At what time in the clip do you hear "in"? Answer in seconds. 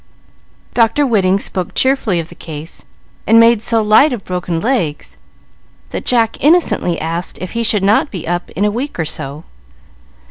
8.55-8.65